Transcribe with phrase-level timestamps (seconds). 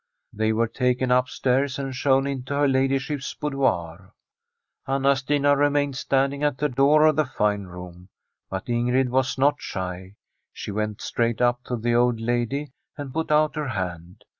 [0.33, 4.15] They were taken upstairs, and shown into her ladyship's boudoir.
[4.87, 8.09] Anna Stina remained standing at the door of the fine room.
[8.49, 10.15] But Ingrid was not shy;
[10.51, 14.23] she went straight up to the old lady and put out her hand.